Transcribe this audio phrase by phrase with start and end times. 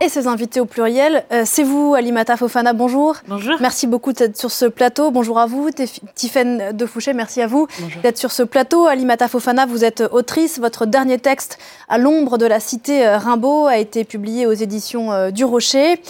[0.00, 1.24] et ses invités au pluriel.
[1.32, 3.16] Euh, c'est vous, Alimata Fofana, bonjour.
[3.26, 3.56] Bonjour.
[3.60, 5.10] Merci beaucoup d'être sur ce plateau.
[5.10, 5.70] Bonjour à vous,
[6.14, 7.66] Tiffaine de Fouché, merci à vous
[8.02, 8.86] d'être sur ce plateau.
[8.86, 10.60] Alimata Fofana, vous êtes autrice.
[10.60, 11.58] Votre dernier texte,
[11.88, 16.00] À l'ombre de la cité euh, Rimbaud, a été publié aux éditions euh, du Rocher.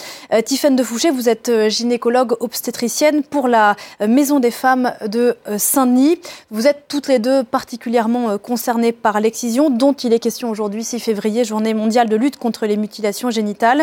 [0.45, 3.75] Tiffaine de Fouché, vous êtes gynécologue obstétricienne pour la
[4.05, 6.19] Maison des femmes de Saint-Denis.
[6.51, 10.99] Vous êtes toutes les deux particulièrement concernées par l'excision, dont il est question aujourd'hui, 6
[10.99, 13.78] février, journée mondiale de lutte contre les mutilations génitales.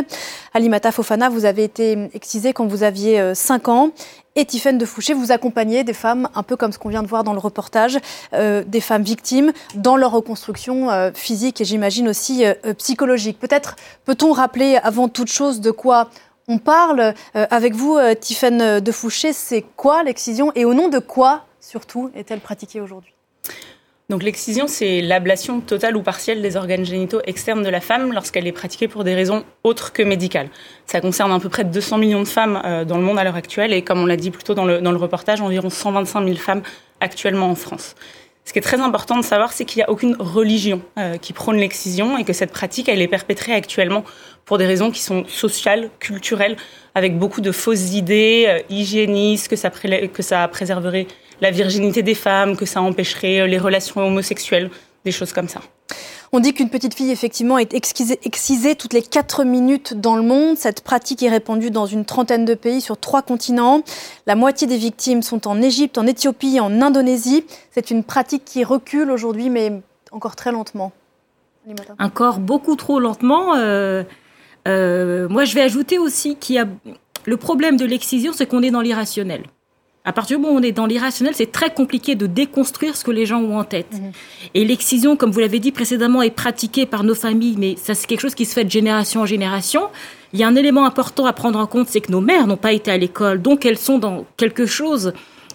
[0.55, 3.91] Alimata Fofana, vous avez été excisée quand vous aviez 5 euh, ans.
[4.35, 7.09] Et Tiffaine de Fouché, vous accompagnez des femmes, un peu comme ce qu'on vient de
[7.09, 7.99] voir dans le reportage,
[8.35, 12.45] euh, des femmes victimes dans leur reconstruction euh, physique et j'imagine aussi
[12.77, 13.39] psychologique.
[13.39, 16.11] Peut-être peut-on rappeler avant toute chose de quoi
[16.49, 21.43] on parle avec vous, Tiffaine de Fouché, c'est quoi l'excision et au nom de quoi,
[21.61, 23.16] surtout, est-elle pratiquée aujourd'hui?
[24.09, 28.47] Donc l'excision, c'est l'ablation totale ou partielle des organes génitaux externes de la femme lorsqu'elle
[28.47, 30.49] est pratiquée pour des raisons autres que médicales.
[30.87, 33.35] Ça concerne à peu près 200 millions de femmes euh, dans le monde à l'heure
[33.35, 36.25] actuelle et comme on l'a dit plus tôt dans le, dans le reportage, environ 125
[36.25, 36.63] 000 femmes
[37.01, 37.97] actuellement en France.
[38.45, 41.33] Ce qui est très important de savoir, c'est qu'il n'y a aucune religion euh, qui
[41.33, 44.05] prône l'excision et que cette pratique, elle est perpétrée actuellement
[44.45, 46.57] pour des raisons qui sont sociales, culturelles,
[46.95, 51.09] avec beaucoup de fausses idées euh, hygiénistes, que ça, que ça préserverait
[51.41, 54.71] la virginité des femmes, que ça empêcherait euh, les relations homosexuelles,
[55.05, 55.61] des choses comme ça.
[56.33, 60.57] On dit qu'une petite fille, effectivement, est excisée, toutes les 4 minutes dans le monde.
[60.57, 63.83] Cette pratique est répandue dans une trentaine de pays sur trois continents.
[64.27, 67.45] La moitié des victimes sont en Égypte, en Éthiopie, en Indonésie.
[67.71, 69.81] C'est une pratique qui recule aujourd'hui, mais
[70.11, 70.93] encore très lentement.
[71.99, 73.55] Encore beaucoup trop lentement.
[73.55, 74.03] Euh,
[74.67, 76.67] euh, moi, je vais ajouter aussi qu'il y a
[77.25, 79.43] le problème de l'excision, c'est qu'on est dans l'irrationnel.
[80.07, 83.03] À partir du moment où on est dans l'irrationnel, c'est très compliqué de déconstruire ce
[83.03, 83.93] que les gens ont en tête.
[83.93, 84.13] Mhm.
[84.55, 88.07] Et l'excision, comme vous l'avez dit précédemment, est pratiquée par nos familles, mais ça c'est
[88.07, 89.83] quelque chose qui se fait de génération en génération.
[90.33, 92.57] Il y a un élément important à prendre en compte, c'est que nos mères n'ont
[92.57, 95.13] pas été à l'école, donc elles sont dans quelque chose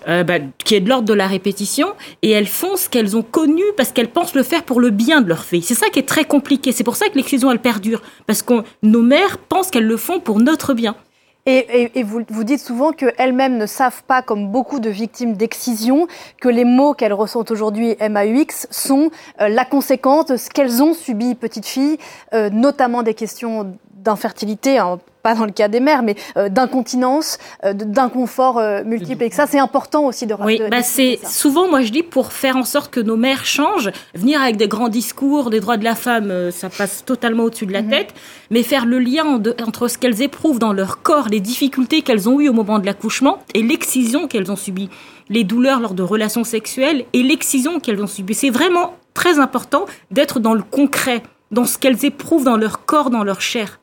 [0.09, 3.23] euh, bah, qui est de l'ordre de la répétition, et elles font ce qu'elles ont
[3.23, 5.61] connu parce qu'elles pensent le faire pour le bien de leur fille.
[5.61, 6.73] C'est ça qui est très compliqué.
[6.73, 10.19] C'est pour ça que l'excision, elle perdure, parce que nos mères pensent qu'elles le font
[10.19, 10.97] pour notre bien.
[11.47, 16.07] Et, vous, vous, dites souvent qu'elles-mêmes ne savent pas, comme beaucoup de victimes d'excision,
[16.39, 19.09] que les mots qu'elles ressentent aujourd'hui, MAUX, sont
[19.39, 21.97] euh, la conséquence de ce qu'elles ont subi petite fille,
[22.33, 27.37] euh, notamment des questions d'infertilité, hein, pas dans le cas des mères, mais euh, d'incontinence,
[27.63, 29.23] euh, d'inconfort euh, multiple.
[29.23, 32.33] Et que ça, c'est important aussi de Oui, bah c'est souvent, moi je dis, pour
[32.33, 35.83] faire en sorte que nos mères changent, venir avec des grands discours des droits de
[35.83, 37.89] la femme, ça passe totalement au-dessus de la mhm.
[37.89, 38.13] tête,
[38.49, 42.39] mais faire le lien entre ce qu'elles éprouvent dans leur corps, les difficultés qu'elles ont
[42.39, 44.89] eues au moment de l'accouchement et l'excision qu'elles ont subie,
[45.29, 48.33] les douleurs lors de relations sexuelles et l'excision qu'elles ont subie.
[48.33, 53.09] C'est vraiment très important d'être dans le concret, dans ce qu'elles éprouvent dans leur corps,
[53.09, 53.79] dans leur chair.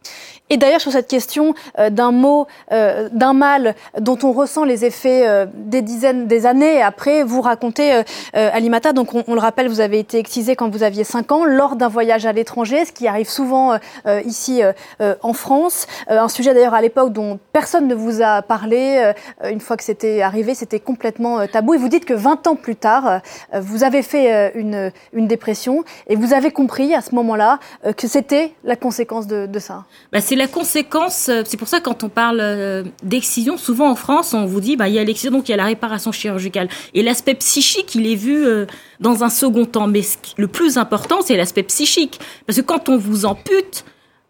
[0.51, 4.85] Et d'ailleurs, sur cette question euh, d'un mot, euh, d'un mal dont on ressent les
[4.85, 9.81] effets euh, des dizaines des années après, vous racontez, Alimata, donc on, le rappelle, vous
[9.81, 13.07] avez été excisé quand vous aviez 5 ans lors d'un voyage à l'étranger, ce qui
[13.09, 13.79] arrive souvent
[14.25, 14.63] ici
[15.01, 15.87] en France.
[16.09, 19.13] un sujet d'ailleurs à l'époque dont personne ne vous a parlé.
[19.45, 21.75] une fois que c'était arrivé, c'était complètement tabou.
[21.75, 23.21] Et vous dites que 20 ans plus tard,
[23.53, 27.59] vous avez fait une, une dépression et vous avez compris à ce moment-là
[27.97, 29.85] que c'était la conséquence de, de ça.
[30.13, 34.33] Bah la conséquence, euh, c'est pour ça quand on parle euh, d'excision, souvent en France,
[34.35, 36.69] on vous dit, bah, il y a l'excision, donc il y a la réparation chirurgicale.
[36.95, 38.65] Et l'aspect psychique, il est vu euh,
[39.01, 39.89] dans un second temps.
[39.89, 40.03] Mais
[40.37, 42.21] le plus important, c'est l'aspect psychique.
[42.47, 43.85] Parce que quand on vous ampute,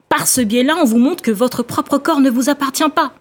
[0.08, 3.12] par ce biais-là, on vous montre que votre propre corps ne vous appartient pas.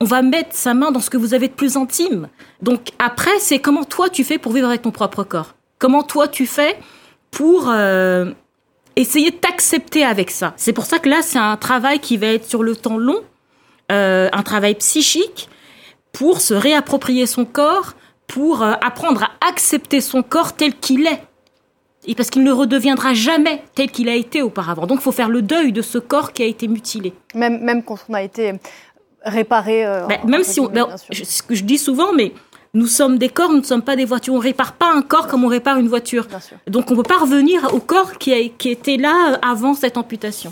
[0.00, 2.28] On va mettre sa main dans ce que vous avez de plus intime.
[2.60, 5.54] Donc après, c'est comment toi tu fais pour vivre avec ton propre corps?
[5.78, 6.76] Comment toi tu fais
[7.30, 7.72] pour
[8.96, 10.54] essayer de t'accepter avec ça.
[10.56, 13.20] C'est pour ça que là, c'est un travail qui va être sur le temps long,
[13.92, 15.48] euh, un travail psychique
[16.12, 17.94] pour se réapproprier son corps,
[18.26, 21.22] pour euh, apprendre à accepter son corps tel qu'il est.
[22.06, 24.86] Et parce qu'il ne redeviendra jamais tel qu'il a été auparavant.
[24.86, 27.14] Donc il faut faire le deuil de ce corps qui a été mutilé.
[27.34, 28.52] Même, même quand on a été
[29.24, 29.86] réparé.
[29.86, 32.32] Euh, ben, même si on, ben, ce que je dis souvent, mais
[32.74, 34.34] nous sommes des corps, nous ne sommes pas des voitures.
[34.34, 36.26] On répare pas un corps comme on répare une voiture.
[36.66, 39.96] Donc on ne peut pas revenir au corps qui, a, qui était là avant cette
[39.96, 40.50] amputation.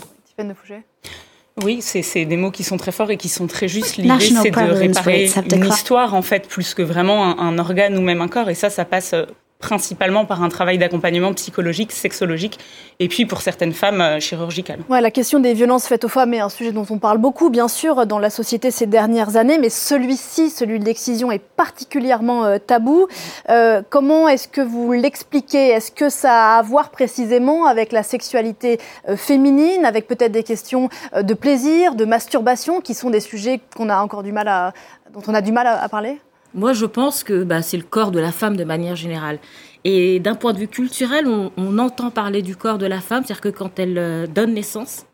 [1.63, 3.97] Oui, c'est des mots qui sont très forts et qui sont très justes.
[3.97, 8.01] L'idée, c'est de réparer une histoire, en fait, plus que vraiment un, un organe ou
[8.01, 8.49] même un corps.
[8.49, 9.25] Et ça, ça passe euh,
[9.63, 12.59] principalement par un travail d'accompagnement psychologique, sexologique,
[12.99, 14.79] et puis pour certaines femmes euh, chirurgicales.
[14.89, 17.69] La question des violences faites aux femmes est un sujet dont on parle beaucoup, bien
[17.69, 22.57] sûr, dans la société ces dernières années, mais celui-ci, celui de l'excision, est particulièrement euh,
[22.57, 23.07] tabou.
[23.49, 25.69] Euh, comment est-ce que vous l'expliquez?
[25.69, 28.79] Est-ce que ça a à voir précisément avec la sexualité
[29.15, 33.97] féminine, avec peut-être des questions de plaisir, de masturbation, qui sont des sujets qu'on a
[34.01, 34.73] encore du mal à,
[35.13, 36.19] dont on a du mal à parler?
[36.53, 39.39] Moi, je pense que bah, c'est le corps de la femme de manière générale.
[39.83, 43.41] Et d'un point de vue culturel, on, entend parler du corps de la femme, c'est-à-dire
[43.41, 45.05] que quand elle euh, donne naissance,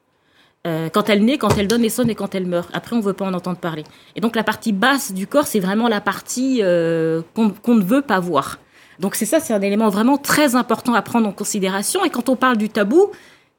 [0.68, 2.69] euh, quand elle naît, quand elle donne naissance et quand elle meurt.
[2.74, 3.83] Après, on ne veut pas en entendre parler.
[4.15, 8.01] Et donc, la partie basse du corps, c'est vraiment la partie euh, qu'on ne veut
[8.01, 8.59] pas voir.
[9.00, 12.03] Donc, c'est ça, c'est un élément vraiment très important à prendre en considération.
[12.03, 13.07] Et quand on parle du tabou,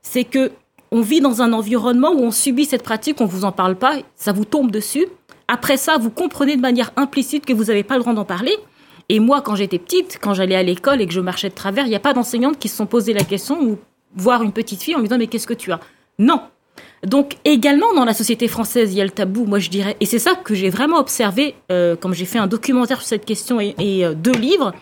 [0.02, 0.52] c'est que
[0.92, 3.98] on vit dans un environnement où on subit cette pratique, on vous en parle pas,
[4.16, 5.06] ça vous tombe dessus.
[5.52, 8.56] Après ça, vous comprenez de manière implicite que vous n'avez pas le droit d'en parler.
[9.08, 11.86] Et moi, quand j'étais petite, quand j'allais à l'école et que je marchais de travers,
[11.86, 13.76] il n'y a pas d'enseignante qui se sont posé la question ou
[14.14, 15.80] voir une petite fille en lui disant mais qu'est-ce que tu as?
[16.20, 16.40] Non.
[17.04, 20.06] Donc également dans la société française, il y a le tabou, moi je dirais, et
[20.06, 23.58] c'est ça que j'ai vraiment observé, euh, comme j'ai fait un documentaire sur cette question
[23.58, 23.74] et,
[24.04, 24.72] euh, deux livres,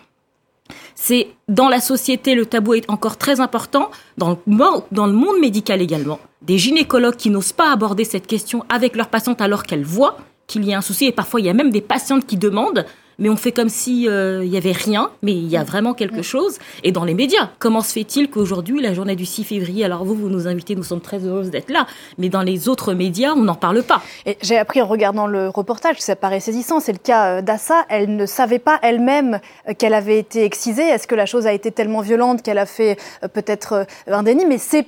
[0.93, 5.81] c'est dans la société, le tabou est encore très important, dans dans le monde médical
[5.81, 6.19] également.
[6.43, 10.17] Des gynécologues qui n'osent pas aborder cette question avec leurs patientes alors qu'elles voient,
[10.49, 11.05] qu'il y a un souci.
[11.05, 12.85] Et parfois, il y a même des patientes qui demandent,
[13.19, 15.93] mais on fait comme si euh, il y avait rien, mais il y a vraiment
[15.93, 16.57] quelque chose.
[16.83, 20.15] Et dans les médias, comment se fait-il qu'aujourd'hui, la journée du 6 février, alors vous,
[20.15, 21.85] vous nous invitez, nous sommes très heureuses d'être là,
[22.17, 24.01] mais dans les autres médias, on n'en parle pas.
[24.25, 27.85] Et j'ai appris en regardant le reportage, ça paraît saisissant, c'est le cas euh, d'Assa,
[27.89, 30.83] elle ne savait pas elle-même euh, qu'elle avait été excisée.
[30.83, 32.97] Est-ce que la chose a été tellement violente qu'elle a fait
[33.33, 34.87] peut-être un déni Mais c'est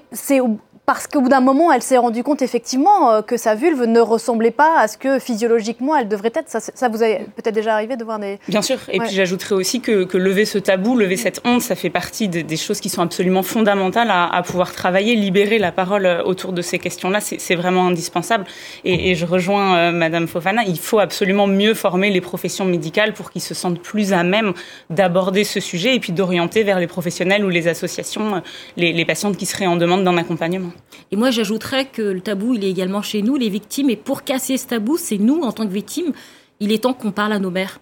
[0.85, 3.99] parce qu'au bout d'un moment, elle s'est rendue compte effectivement euh, que sa vulve ne
[3.99, 6.49] ressemblait pas à ce que physiologiquement elle devrait être.
[6.49, 8.39] Ça, vous est peut-être déjà arrivé de voir des...
[8.47, 8.77] Bien sûr.
[8.89, 12.57] Et puis j'ajouterais aussi que, lever ce tabou, lever cette honte, ça fait partie des
[12.57, 16.79] choses qui sont absolument fondamentales à, pouvoir travailler, libérer la parole euh, autour de ces
[16.79, 17.19] questions-là.
[17.21, 18.45] C'est vraiment indispensable.
[18.83, 23.31] Et, je rejoins euh, Madame Fofana, il faut absolument mieux former les professions médicales pour
[23.31, 24.53] qu'ils se sentent plus à même
[24.89, 28.41] d'aborder ce sujet et puis d'orienter vers les professionnels ou les associations
[28.77, 30.71] les, les patientes qui seraient en demande d'un accompagnement.
[31.11, 33.89] Et moi, j'ajouterais que le tabou, il est également chez nous, les victimes.
[33.89, 36.13] Et pour casser ce tabou, c'est nous, en tant que victimes,
[36.59, 37.79] il est temps qu'on parle à nos mères.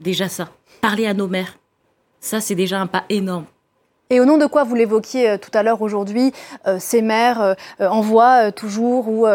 [0.00, 0.50] Déjà ça.
[0.80, 1.58] Parler à nos mères.
[2.20, 3.46] Ça, c'est déjà un pas énorme.
[4.12, 6.32] Et au nom de quoi vous l'évoquiez euh, tout à l'heure aujourd'hui,
[6.66, 9.26] euh, ces mères euh, envoient toujours ou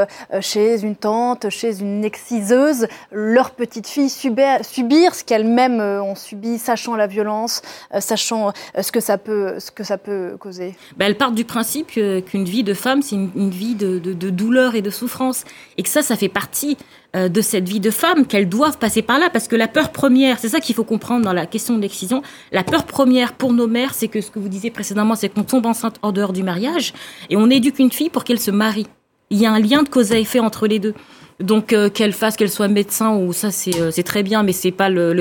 [0.42, 6.58] chez une tante, chez une exciseuse, leur petite fille subir, subir ce qu'elles-mêmes ont subi,
[6.58, 7.62] sachant la violence,
[8.00, 10.76] sachant ce que ça peut, ce que ça peut causer.
[10.98, 14.76] Ben, elles partent du principe qu'une vie de femme, c'est une, vie de, de, douleur
[14.76, 15.46] et de souffrance,
[15.78, 16.78] et que ça, ça fait partie
[17.16, 19.92] euh, de cette vie de femme, qu'elles doivent passer par là, parce que la peur
[19.92, 22.22] première, c'est ça qu'il faut comprendre dans la question de l'excision,
[22.52, 25.44] la peur première pour nos mères, c'est que ce que vous disiez précédemment, c'est qu'on
[25.44, 26.94] tombe enceinte en dehors du mariage,
[27.30, 28.88] et on éduque une fille pour qu'elle se marie.
[29.30, 30.94] Il y a un lien de cause à effet entre les deux.
[31.40, 34.72] Donc euh, qu'elle fasse, qu'elle soit médecin ou ça c'est euh, très bien, mais c'est
[34.72, 35.14] pas le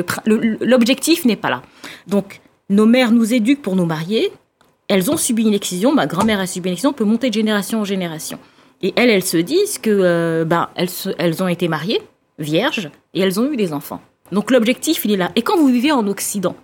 [0.60, 1.62] l'objectif n'est pas là.
[2.06, 2.40] Donc
[2.70, 4.30] nos mères nous éduquent pour nous marier.
[4.86, 7.34] Elles ont subi une excision, ma grand-mère a subi une excision, on peut monter de
[7.34, 8.38] génération en génération.
[8.82, 10.88] Et elles, elles se disent que euh, ben, elles,
[11.18, 12.02] elles ont été mariées,
[12.38, 14.00] vierges, et elles ont eu des enfants.
[14.32, 15.30] Donc l'objectif, il est là.
[15.36, 16.56] Et quand vous vivez en Occident,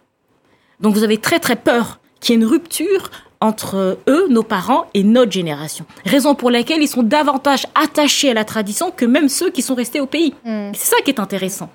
[0.80, 3.10] donc vous avez très très peur qu'il y ait une rupture
[3.40, 5.86] entre eux, nos parents, et notre génération.
[6.04, 9.74] Raison pour laquelle ils sont davantage attachés à la tradition que même ceux qui sont
[9.74, 10.34] restés au pays.
[10.44, 10.72] Hmm.
[10.74, 11.70] C'est ça qui est intéressant.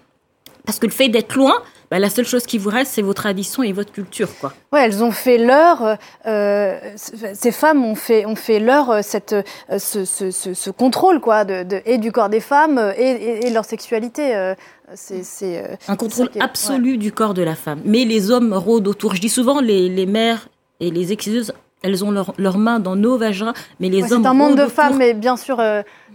[0.66, 1.56] Parce que le fait d'être loin,
[1.96, 4.52] bah, la seule chose qui vous reste, c'est vos traditions et votre culture, quoi.
[4.74, 5.96] Ouais, elles ont fait leur,
[6.26, 11.22] euh, ces femmes ont fait, ont fait leur euh, cette, euh, ce, ce, ce, contrôle,
[11.22, 14.54] quoi, de, de, et du corps des femmes et, et, leur sexualité.
[14.94, 17.80] c'est un contrôle absolu du corps de la femme.
[17.86, 19.16] Mais les hommes rôdent autour.
[19.16, 20.50] Je dis souvent, les, les mères
[20.82, 24.24] et les exciseuses, elles ont leurs leur mains dans nos vagins, mais les hommes.
[24.24, 25.62] C'est un monde de femmes, mais bien sûr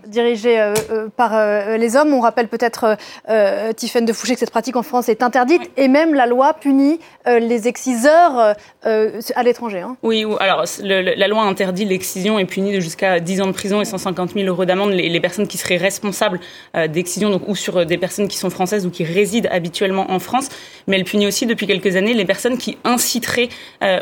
[0.06, 2.12] dirigée euh, euh, par euh, les hommes.
[2.14, 2.96] On rappelle peut-être,
[3.28, 6.54] euh, Tiffaine de Fouché, que cette pratique en France est interdite et même la loi
[6.54, 9.80] punit les exciseurs à l'étranger.
[9.80, 9.96] Hein.
[10.02, 13.84] Oui, alors la loi interdit l'excision et punit de jusqu'à 10 ans de prison et
[13.84, 16.40] 150 000 euros d'amende les, personnes qui seraient responsables
[16.88, 20.48] d'excision, donc ou sur des personnes qui sont françaises ou qui résident habituellement en France.
[20.86, 23.48] Mais elle punit aussi depuis quelques années les personnes qui inciteraient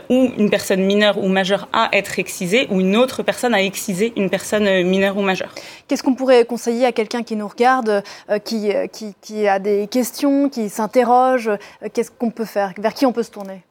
[0.08, 4.12] ou une personne mineure ou majeure à être excisée ou une autre personne à exciser
[4.16, 5.54] une personne mineure ou majeure.
[5.88, 9.58] Qu'est-ce qu'on pourrait conseiller à quelqu'un qui nous regarde, euh, qui, euh, qui, qui, a
[9.58, 13.62] des questions, qui s'interroge euh, Qu'est-ce qu'on peut faire Vers qui on peut se tourner?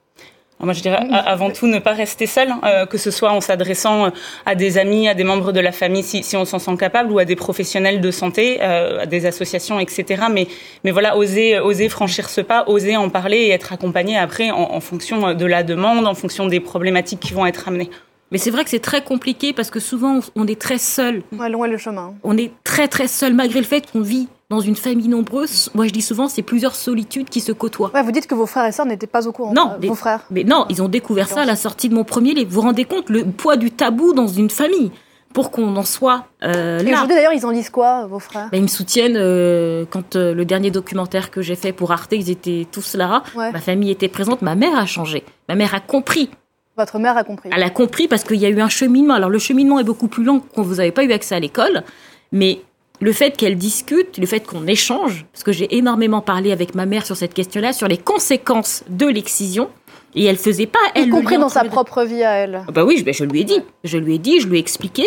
[0.59, 4.11] Moi, je dirais avant tout ne pas rester seul, euh, que ce soit en s'adressant
[4.45, 7.11] à des amis, à des membres de la famille si, si on s'en sent capable,
[7.11, 10.23] ou à des professionnels de santé, euh, à des associations, etc.
[10.31, 10.47] Mais,
[10.83, 14.71] mais voilà, oser, oser franchir ce pas, oser en parler et être accompagné après en,
[14.71, 17.91] en fonction de la demande, en fonction des problématiques qui vont être amenées.
[18.31, 21.23] Mais c'est vrai que c'est très compliqué parce que souvent on est très seul.
[21.37, 22.13] Ouais, loin le chemin.
[22.23, 25.69] On est très très seul malgré le fait qu'on vit dans une famille nombreuse.
[25.73, 27.91] Moi je dis souvent c'est plusieurs solitudes qui se côtoient.
[27.93, 29.53] Ouais, vous dites que vos frères et sœurs n'étaient pas au courant.
[29.53, 30.25] Non, euh, vos frères.
[30.29, 32.49] Mais non, ils ont découvert ça à la sortie de mon premier livre.
[32.49, 34.91] Vous vous rendez compte le poids du tabou dans une famille
[35.33, 36.93] pour qu'on en soit euh, Et là.
[36.93, 38.49] aujourd'hui d'ailleurs ils en lisent quoi, vos frères?
[38.51, 42.13] Ben, ils me soutiennent euh, quand euh, le dernier documentaire que j'ai fait pour Arte,
[42.13, 43.23] ils étaient tous là.
[43.35, 43.51] Ouais.
[43.51, 44.41] Ma famille était présente.
[44.41, 45.23] Ma mère a changé.
[45.47, 46.29] Ma mère a compris.
[46.77, 47.49] Votre mère a compris.
[47.53, 49.15] Elle a compris parce qu'il y a eu un cheminement.
[49.15, 51.83] Alors le cheminement est beaucoup plus long quand vous n'avez pas eu accès à l'école,
[52.31, 52.59] mais
[52.99, 56.85] le fait qu'elle discute, le fait qu'on échange, parce que j'ai énormément parlé avec ma
[56.85, 59.69] mère sur cette question-là, sur les conséquences de l'excision,
[60.15, 62.61] et elle faisait pas elle y compris dans sa propre vie à elle.
[62.67, 64.57] Ah Bah oui, je, ben, je lui ai dit, je lui ai dit, je lui
[64.57, 65.03] ai expliqué.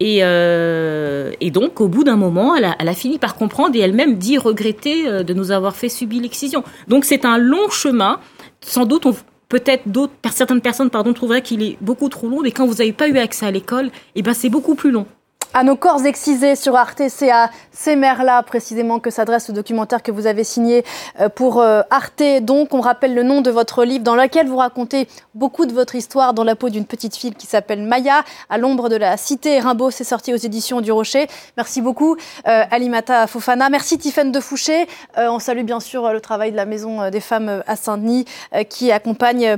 [0.00, 3.76] Et, euh, et donc, au bout d'un moment, elle a, elle a fini par comprendre
[3.76, 6.64] et elle-même dit regretter euh, de nous avoir fait subir l'excision.
[6.88, 8.18] Donc, c'est un long chemin.
[8.60, 9.14] Sans doute, on-
[9.52, 12.40] peut-être d'autres, certaines personnes, pardon, trouveraient qu'il est beaucoup trop long.
[12.40, 15.06] Mais quand vous n'avez pas eu accès à l'école, eh ben, c'est beaucoup plus long.
[15.54, 20.02] À nos corps excisés sur Arte, c'est à ces mères-là précisément que s'adresse le documentaire
[20.02, 20.82] que vous avez signé
[21.20, 22.22] euh, pour euh, Arte.
[22.40, 25.94] Donc, on rappelle le nom de votre livre dans lequel vous racontez beaucoup de votre
[25.94, 29.58] histoire dans la peau d'une petite fille qui s'appelle Maya, à l'ombre de la cité
[29.58, 29.90] Rimbaud.
[29.90, 31.26] C'est sorti aux éditions du Rocher.
[31.56, 32.16] Merci beaucoup,
[32.46, 33.68] euh, Alimata Fofana.
[33.68, 34.86] Merci, Tiffaine de Fouché.
[35.18, 38.64] Euh, on salue bien sûr le travail de la Maison des femmes à Saint-Denis euh,
[38.64, 39.56] qui accompagne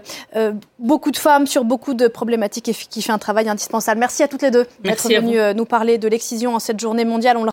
[0.78, 4.00] beaucoup de femmes sur beaucoup de problématiques et qui fait un travail indispensable.
[4.00, 7.36] Merci à toutes les deux d'être venues nous parler de l'excision en cette journée mondiale.
[7.36, 7.42] On le